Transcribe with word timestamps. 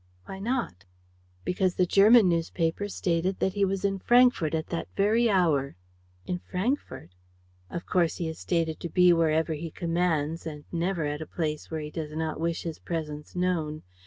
"Why 0.25 0.39
not?" 0.39 0.85
"Because 1.45 1.75
the 1.75 1.85
German 1.85 2.27
newspapers 2.27 2.95
stated 2.95 3.37
that 3.37 3.53
he 3.53 3.63
was 3.63 3.85
in 3.85 3.99
Frankfort 3.99 4.55
at 4.55 4.65
that 4.69 4.87
very 4.97 5.29
hour." 5.29 5.75
"In 6.25 6.39
Frankfort?" 6.39 7.11
"Of 7.69 7.85
course, 7.85 8.17
he 8.17 8.27
is 8.27 8.39
stated 8.39 8.79
to 8.79 8.89
be 8.89 9.13
wherever 9.13 9.53
he 9.53 9.69
commands 9.69 10.47
and 10.47 10.63
never 10.71 11.05
at 11.05 11.21
a 11.21 11.27
place 11.27 11.69
where 11.69 11.81
he 11.81 11.91
does 11.91 12.15
not 12.15 12.39
wish 12.39 12.63
his 12.63 12.79
presence 12.79 13.35
known. 13.35 13.83